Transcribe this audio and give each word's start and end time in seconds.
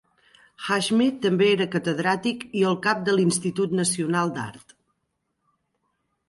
Hashmi 0.67 1.09
també 1.25 1.49
era 1.57 1.67
catedràtic 1.75 2.45
i 2.61 2.63
el 2.71 2.79
cap 2.87 3.05
de 3.11 3.15
l'Institut 3.19 3.77
Nacional 3.81 4.33
d'Art. 4.39 4.75